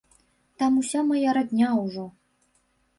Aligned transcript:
Там 0.57 0.79
уся 0.81 1.05
мая 1.11 1.31
радня 1.37 1.69
ўжо. 1.85 2.11